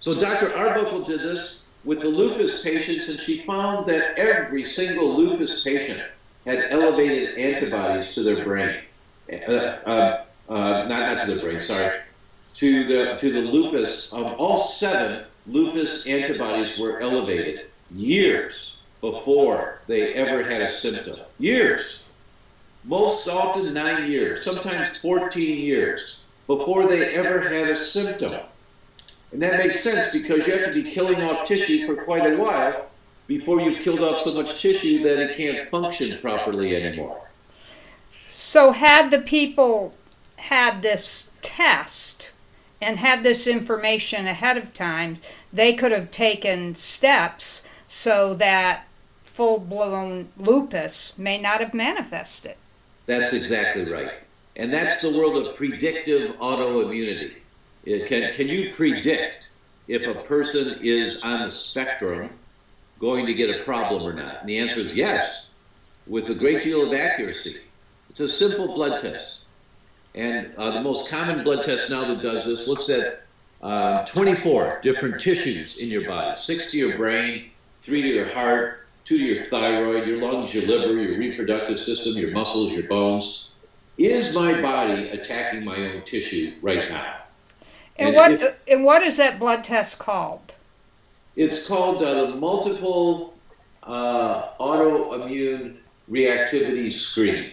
[0.00, 0.54] So Dr.
[0.56, 6.02] Arbuckle did this with the lupus patients, and she found that every single lupus patient
[6.46, 8.74] had elevated antibodies to their brain.
[9.30, 12.00] Uh, uh, uh, not, not to the brain, sorry.
[12.54, 20.14] To the, to the lupus, um, all seven lupus antibodies were elevated years before they
[20.14, 21.16] ever had a symptom.
[21.38, 22.01] Years
[22.84, 28.40] most often nine years, sometimes 14 years, before they ever had a symptom.
[29.32, 32.36] And that makes sense because you have to be killing off tissue for quite a
[32.36, 32.90] while
[33.26, 37.30] before you've killed off so much tissue that it can't function properly anymore.
[38.28, 39.94] So, had the people
[40.36, 42.32] had this test
[42.80, 45.18] and had this information ahead of time,
[45.52, 48.86] they could have taken steps so that
[49.24, 52.56] full blown lupus may not have manifested.
[53.06, 54.12] That's exactly right.
[54.56, 57.34] And that's the world of predictive autoimmunity.
[57.84, 59.50] Can, can you predict
[59.88, 62.30] if a person is on the spectrum
[63.00, 64.40] going to get a problem or not?
[64.40, 65.48] And the answer is yes,
[66.06, 67.56] with a great deal of accuracy.
[68.10, 69.44] It's a simple blood test.
[70.14, 73.22] And uh, the most common blood test now that does this looks at
[73.62, 77.50] uh, 24 different tissues in your body six to your brain,
[77.80, 82.30] three to your heart, to your thyroid, your lungs, your liver, your reproductive system, your
[82.30, 83.50] muscles, your bones.
[83.98, 87.16] Is my body attacking my own tissue right now?
[87.96, 90.54] And, and what and what is that blood test called?
[91.36, 93.34] It's called uh, the multiple
[93.82, 95.76] uh, autoimmune
[96.10, 97.52] reactivity screen.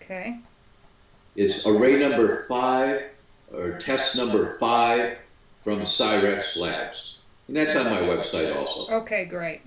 [0.00, 0.38] Okay.
[1.36, 3.02] It's array number five
[3.52, 5.18] or test number five
[5.62, 7.18] from Cyrex Labs.
[7.46, 8.92] And that's on my website also.
[8.92, 9.62] Okay, great.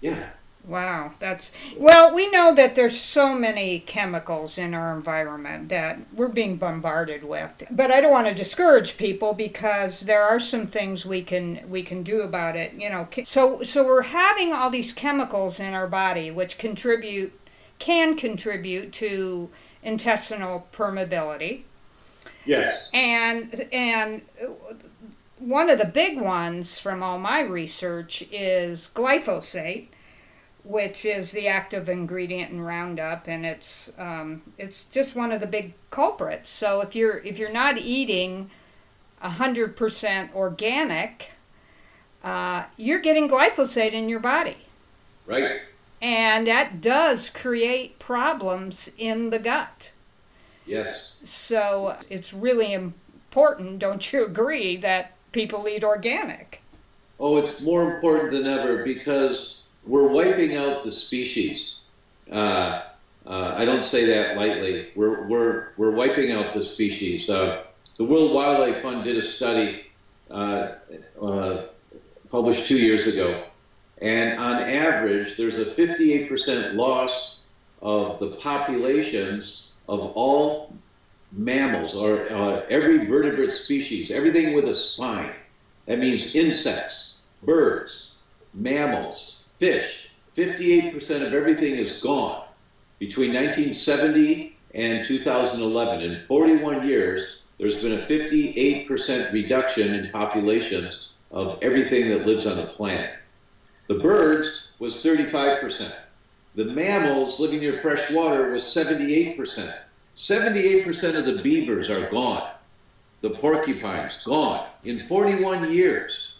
[0.00, 0.30] Yeah.
[0.68, 2.14] Wow, that's well.
[2.14, 7.62] We know that there's so many chemicals in our environment that we're being bombarded with.
[7.70, 11.82] But I don't want to discourage people because there are some things we can we
[11.82, 12.74] can do about it.
[12.74, 17.32] You know, so so we're having all these chemicals in our body which contribute
[17.78, 19.48] can contribute to
[19.82, 21.62] intestinal permeability.
[22.44, 22.90] Yes.
[22.92, 24.20] And and
[25.38, 29.88] one of the big ones from all my research is glyphosate
[30.68, 35.46] which is the active ingredient in Roundup, and it's um, it's just one of the
[35.46, 36.50] big culprits.
[36.50, 38.50] So if you're if you're not eating
[39.20, 41.30] hundred percent organic,
[42.22, 44.58] uh, you're getting glyphosate in your body.
[45.26, 45.62] Right.
[46.02, 49.90] And that does create problems in the gut.
[50.66, 51.14] Yes.
[51.24, 56.62] So it's really important, don't you agree, that people eat organic?
[57.20, 61.80] Oh, it's more important than ever because we're wiping out the species.
[62.30, 62.82] Uh,
[63.26, 64.88] uh, I don't say that lightly.
[64.94, 67.28] We're, we're, we're wiping out the species.
[67.28, 67.64] Uh,
[67.96, 69.86] the World Wildlife Fund did a study
[70.30, 70.74] uh,
[71.20, 71.64] uh,
[72.30, 73.44] published two years ago,
[74.00, 77.40] and on average, there's a 58% loss
[77.82, 80.74] of the populations of all
[81.32, 85.32] mammals or uh, every vertebrate species, everything with a spine.
[85.86, 88.12] That means insects, birds,
[88.54, 90.10] mammals, fish.
[90.36, 92.44] 58% of everything is gone.
[92.98, 101.58] Between 1970 and 2011, in 41 years, there's been a 58% reduction in populations of
[101.62, 103.10] everything that lives on the planet.
[103.88, 105.92] The birds was 35%.
[106.54, 109.74] The mammals living near fresh water was 78%.
[110.18, 112.50] 78% of the beavers are gone.
[113.20, 116.34] The porcupines, gone in 41 years.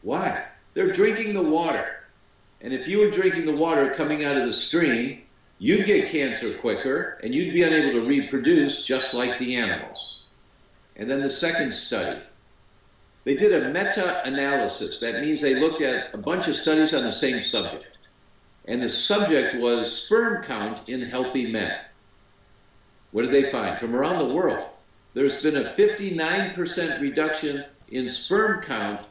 [0.00, 0.46] Why?
[0.72, 2.04] They're drinking the water.
[2.62, 5.22] And if you were drinking the water coming out of the stream,
[5.58, 10.22] you'd get cancer quicker and you'd be unable to reproduce just like the animals.
[10.96, 12.20] And then the second study,
[13.24, 15.00] they did a meta analysis.
[15.00, 17.98] That means they looked at a bunch of studies on the same subject.
[18.66, 21.78] And the subject was sperm count in healthy men.
[23.12, 23.78] What did they find?
[23.78, 24.70] From around the world,
[25.14, 29.06] there's been a 59% reduction in sperm count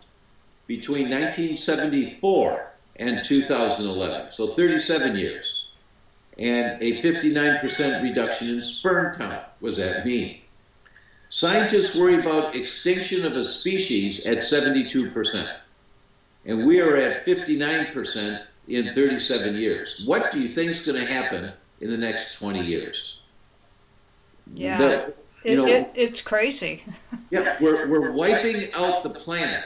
[0.68, 4.32] between 1974 and 2011.
[4.32, 5.70] So 37 years.
[6.40, 10.42] And a 59% reduction in sperm count was that mean.
[11.28, 15.48] Scientists worry about extinction of a species at 72%.
[16.46, 20.04] And we are at 59% in 37 years.
[20.06, 23.21] What do you think is going to happen in the next 20 years?
[24.54, 26.84] Yeah, the, it, know, it, it's crazy.
[27.32, 29.64] yeah, we're, we're wiping out the planet.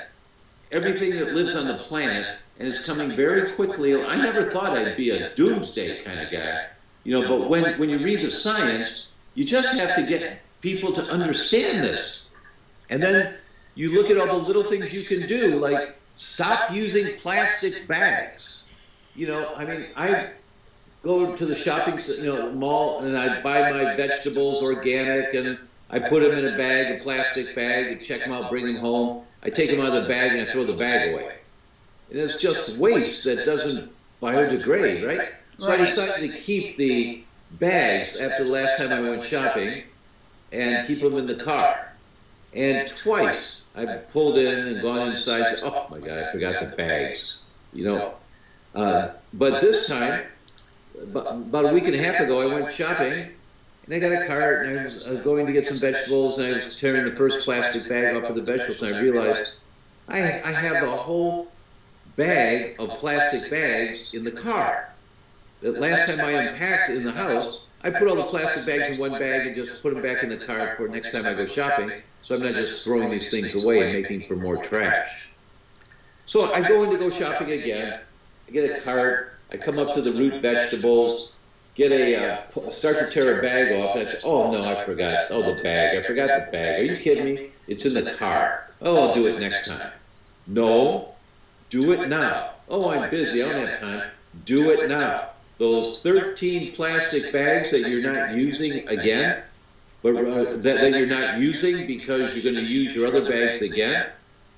[0.72, 2.26] Everything that lives on the planet
[2.58, 4.02] and it's coming very quickly.
[4.02, 6.68] I never thought I'd be a doomsday kind of guy,
[7.04, 7.28] you know.
[7.28, 11.84] But when when you read the science, you just have to get people to understand
[11.84, 12.30] this,
[12.90, 13.36] and then
[13.76, 18.66] you look at all the little things you can do, like stop using plastic bags.
[19.16, 20.30] You know, I mean, I
[21.06, 25.60] go to the shopping, you know, mall, and I buy my vegetables organic, and
[25.92, 28.78] I put them in a bag, a plastic bag, and check them out, bring them
[28.78, 29.24] home.
[29.44, 31.36] I take them out of the bag and I throw the bag away.
[32.10, 35.30] And it's just waste that doesn't biodegrade, right?
[35.60, 39.84] So I decided to keep the bags after the last time I went shopping
[40.52, 41.92] and keep them in the car.
[42.56, 46.68] And twice I've pulled in and gone inside and said, oh my God, I forgot
[46.68, 47.42] the bags.
[47.74, 48.14] You know,
[48.74, 50.26] uh, but this time,
[51.02, 53.30] about a week and a half ago, I went shopping
[53.86, 56.54] and I got a cart and I was uh, going to get some vegetables and
[56.54, 59.56] I was tearing the first plastic bag off of the vegetables and I realized
[60.10, 61.52] I, I have a whole
[62.16, 64.94] bag of plastic bags in the car.
[65.62, 69.00] The last time I unpacked in the house, I put all the plastic bags in
[69.00, 71.46] one bag and just put them back in the car for next time I go
[71.46, 71.92] shopping,
[72.22, 75.30] so I'm not just throwing these things away and making for more trash.
[76.26, 78.00] So I go in to go shopping again.
[78.48, 79.35] I get a cart.
[79.52, 81.34] I come up to the root vegetables,
[81.76, 84.84] get a uh, start to tear a bag off, and I say, "Oh no, I
[84.86, 85.28] forgot.
[85.30, 85.98] Oh, the bag.
[85.98, 86.82] I forgot the bag.
[86.82, 87.50] Are you kidding me?
[87.68, 88.72] It's in the car.
[88.82, 89.92] Oh, I'll do it next time."
[90.48, 91.16] No,
[91.70, 92.52] do it now.
[92.70, 93.44] Oh, I'm busy.
[93.44, 94.10] I don't have time.
[94.46, 95.30] Do it now.
[95.58, 99.42] Those 13 plastic bags that you're not using again,
[100.04, 103.62] but uh, that, that you're not using because you're going to use your other bags
[103.62, 104.08] again,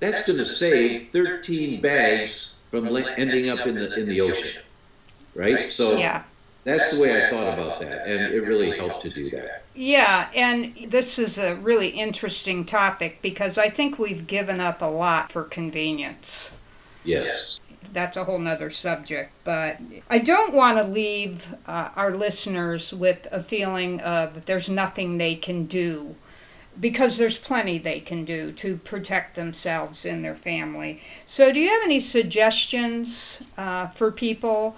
[0.00, 4.62] that's going to save 13 bags from ending up in the in the ocean,
[5.38, 5.70] right?
[5.70, 6.24] So yeah.
[6.64, 9.62] that's the way I thought about that, and it really helped to do that.
[9.74, 14.86] Yeah, and this is a really interesting topic because I think we've given up a
[14.86, 16.52] lot for convenience.
[17.04, 17.60] Yes.
[17.92, 19.78] That's a whole nother subject, but
[20.10, 25.36] I don't want to leave uh, our listeners with a feeling of there's nothing they
[25.36, 26.16] can do
[26.80, 31.00] because there's plenty they can do to protect themselves and their family.
[31.24, 34.76] So, do you have any suggestions uh, for people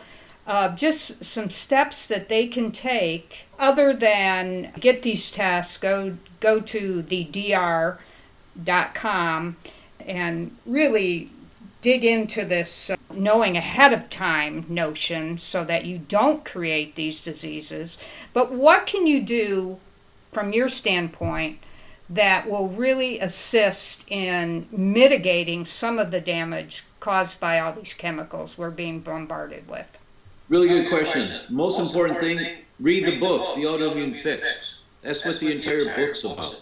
[0.50, 6.58] uh, just some steps that they can take other than get these tests, go, go
[6.58, 7.96] to thedr.com
[10.04, 11.30] and really
[11.80, 17.22] dig into this uh, knowing ahead of time notion so that you don't create these
[17.22, 17.96] diseases.
[18.32, 19.78] But what can you do
[20.32, 21.60] from your standpoint
[22.08, 28.58] that will really assist in mitigating some of the damage caused by all these chemicals
[28.58, 29.96] we're being bombarded with?
[30.50, 31.22] Really good question.
[31.48, 34.80] Most important thing, read the book, The Autoimmune Fix.
[35.00, 36.56] That's what the entire book's about.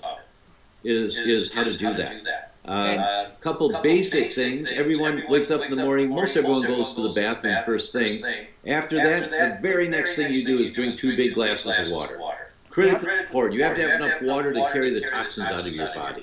[0.84, 2.52] Is is how to do that.
[2.66, 4.70] A uh, couple basic things.
[4.70, 6.10] Everyone wakes up in the morning.
[6.10, 8.22] Most everyone goes to the bathroom first thing.
[8.66, 12.20] After that, the very next thing you do is drink two big glasses of water.
[12.68, 13.54] Critically important.
[13.54, 16.22] You have to have enough water to carry the toxins out of your body.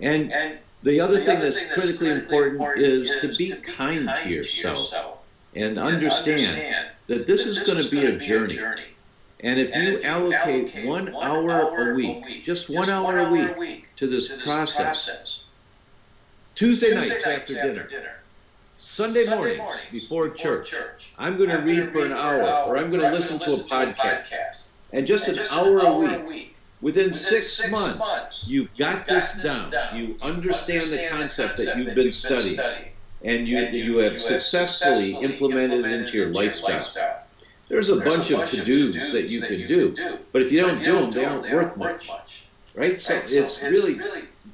[0.00, 5.17] And the other thing that's critically important is to be kind to yourself
[5.54, 8.58] and understand that this is going to be a journey.
[9.40, 14.42] And if you allocate one hour a week, just one hour a week to this
[14.42, 15.44] process,
[16.54, 17.88] Tuesday nights after dinner,
[18.78, 20.74] Sunday mornings before church,
[21.18, 24.70] I'm going to read for an hour or I'm going to listen to a podcast.
[24.92, 26.54] And just an hour a week.
[26.80, 29.72] Within six months, you've got this down.
[29.96, 32.56] You understand the concept that you've been studying
[33.22, 37.22] and you, you have successfully implemented it into your lifestyle.
[37.68, 39.94] There's a bunch of to-dos that you can do,
[40.32, 43.00] but if you don't do them, they aren't worth much, right?
[43.00, 44.00] So it's really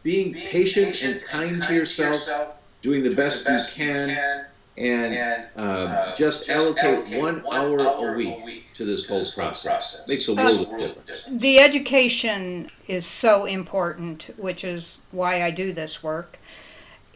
[0.02, 4.46] being patient and kind to yourself, doing the best you can,
[4.76, 10.02] and uh, just allocate one hour a week to this whole process.
[10.08, 11.22] Makes a world of difference.
[11.30, 16.38] The education is so important, which is why I do this work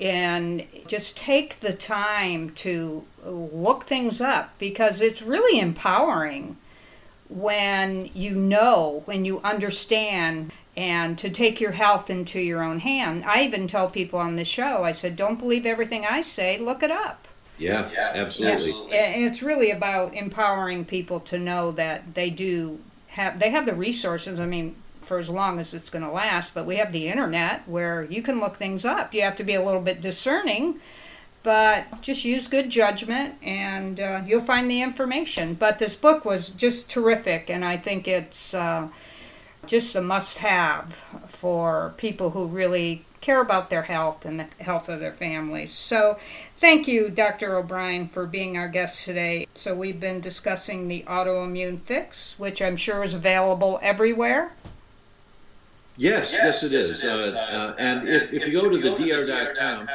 [0.01, 6.57] and just take the time to look things up because it's really empowering
[7.29, 13.25] when you know, when you understand, and to take your health into your own hand.
[13.25, 16.83] I even tell people on the show, I said, don't believe everything I say, look
[16.83, 17.27] it up.
[17.59, 18.73] Yeah, absolutely.
[18.89, 19.05] Yeah.
[19.07, 22.79] And it's really about empowering people to know that they do
[23.09, 24.39] have they have the resources.
[24.39, 24.77] I mean,
[25.09, 26.55] for as long as it's going to last.
[26.55, 29.15] But we have the internet where you can look things up.
[29.15, 30.79] You have to be a little bit discerning,
[31.43, 35.55] but just use good judgment and uh, you'll find the information.
[35.55, 38.89] But this book was just terrific, and I think it's uh,
[39.67, 40.93] just a must have
[41.27, 45.73] for people who really care about their health and the health of their families.
[45.73, 46.19] So,
[46.57, 47.57] thank you, Dr.
[47.57, 49.47] O'Bryan, for being our guest today.
[49.55, 54.53] So, we've been discussing the autoimmune fix, which I'm sure is available everywhere.
[55.99, 57.03] Yes, yes, it is.
[57.03, 59.89] Uh, uh, and if, if you go to thedr.com,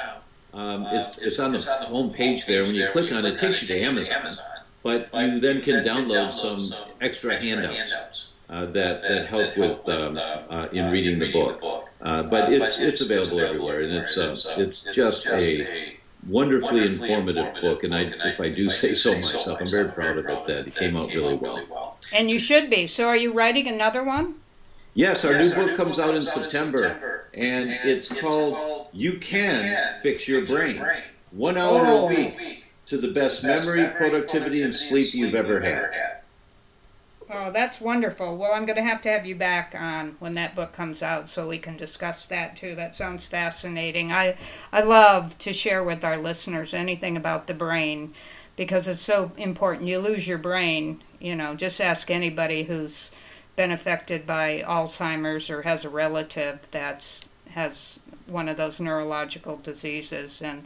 [0.53, 2.63] um, it's, it's on the home page there.
[2.63, 4.37] When you click on it, it takes you to Amazon.
[4.83, 10.67] But you then can download some extra handouts uh, that, that help with um, uh,
[10.73, 11.87] in reading the book.
[12.01, 15.95] Uh, but it's, it's available everywhere, and it's, uh, it's just a
[16.27, 17.85] wonderfully informative book.
[17.85, 20.75] And I, if I do say so myself, I'm very proud of it that it
[20.75, 21.97] came out really well.
[22.11, 22.87] And you should be.
[22.87, 24.35] So, are you writing another one?
[24.95, 27.69] Yes, our yes, new our book new comes, book out, in out in September, and,
[27.69, 30.75] and it's, it's called, called You Can, Can Fix Your, Brain.
[30.75, 31.01] Your Brain.
[31.31, 32.05] One hour oh.
[32.05, 35.59] a week to the best, the best memory, memory, productivity, and sleep, sleep you've ever
[35.59, 35.93] had.
[35.93, 36.17] had.
[37.29, 38.37] Oh, that's wonderful.
[38.37, 41.27] Well, I'm going to have to have you back on when that book comes out
[41.27, 42.75] so we can discuss that too.
[42.75, 44.11] That sounds fascinating.
[44.11, 44.35] I
[44.71, 48.13] I love to share with our listeners anything about the brain
[48.55, 49.87] because it's so important.
[49.87, 53.11] You lose your brain, you know, just ask anybody who's
[53.55, 60.41] been affected by Alzheimer's or has a relative that's has one of those neurological diseases
[60.41, 60.63] and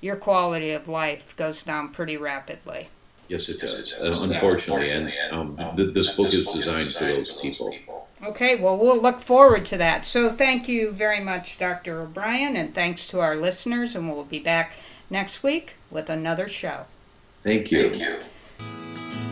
[0.00, 2.88] your quality of life goes down pretty rapidly.
[3.28, 3.94] Yes, it does.
[3.94, 7.74] Uh, unfortunately, and um, th- this book is designed for those people.
[8.22, 10.04] Okay, well, we'll look forward to that.
[10.04, 12.02] So, thank you very much, Dr.
[12.02, 14.76] O'Bryan, and thanks to our listeners, and we'll be back
[15.08, 16.84] next week with another show.
[17.42, 17.90] Thank you.
[17.90, 19.31] Thank you.